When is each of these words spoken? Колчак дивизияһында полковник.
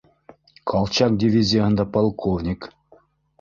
Колчак 0.71 1.17
дивизияһында 1.25 1.85
полковник. 1.99 2.69